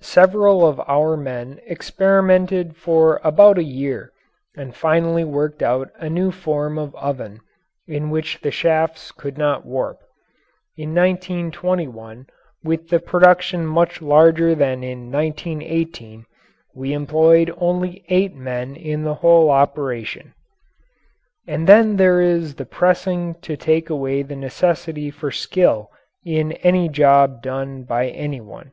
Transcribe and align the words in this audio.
Several 0.00 0.66
of 0.66 0.80
our 0.88 1.14
men 1.14 1.60
experimented 1.66 2.74
for 2.74 3.20
about 3.22 3.58
a 3.58 3.62
year 3.62 4.12
and 4.56 4.74
finally 4.74 5.24
worked 5.24 5.60
out 5.62 5.90
a 5.96 6.08
new 6.08 6.30
form 6.30 6.78
of 6.78 6.94
oven 6.96 7.40
in 7.86 8.08
which 8.08 8.40
the 8.40 8.50
shafts 8.50 9.12
could 9.12 9.36
not 9.36 9.66
warp. 9.66 9.98
In 10.78 10.94
1921, 10.94 12.24
with 12.62 12.88
the 12.88 12.98
production 12.98 13.66
much 13.66 14.00
larger 14.00 14.54
than 14.54 14.82
in 14.82 15.12
1918, 15.12 16.24
we 16.74 16.94
employed 16.94 17.52
only 17.58 18.06
eight 18.08 18.34
men 18.34 18.76
in 18.76 19.04
the 19.04 19.16
whole 19.16 19.50
operation. 19.50 20.32
And 21.46 21.66
then 21.66 21.96
there 21.96 22.22
is 22.22 22.54
the 22.54 22.64
pressing 22.64 23.34
to 23.42 23.54
take 23.54 23.90
away 23.90 24.22
the 24.22 24.34
necessity 24.34 25.10
for 25.10 25.30
skill 25.30 25.90
in 26.24 26.52
any 26.52 26.88
job 26.88 27.42
done 27.42 27.82
by 27.82 28.08
any 28.08 28.40
one. 28.40 28.72